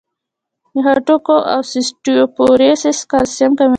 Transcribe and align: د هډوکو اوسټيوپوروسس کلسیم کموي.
د 0.73 0.75
هډوکو 0.85 1.35
اوسټيوپوروسس 1.55 2.97
کلسیم 3.11 3.51
کموي. 3.57 3.69